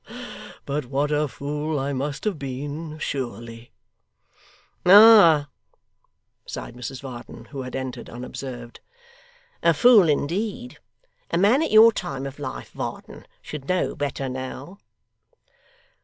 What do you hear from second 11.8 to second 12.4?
time of